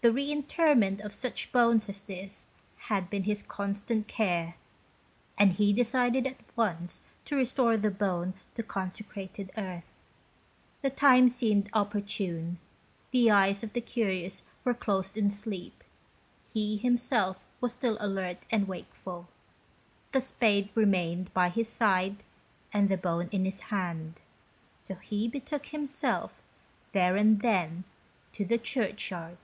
[0.00, 2.46] The re interment of such bones as this
[2.82, 4.54] had been his constant care,
[5.36, 9.92] and he decided at once to restore the bone to consecrated earth.
[10.82, 12.58] The time seemed opportune.
[13.10, 15.82] The eyes of the curious were closed in sleep,
[16.54, 19.26] he himself was still alert and wakeful.
[20.12, 22.22] The spade remained by his side
[22.72, 24.20] and the bone in his hand.
[24.80, 26.40] So he betook himself,
[26.92, 27.82] there and then,
[28.34, 29.38] to the church yard.